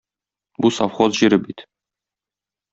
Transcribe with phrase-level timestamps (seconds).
[0.65, 1.65] Бу совхоз җире бит.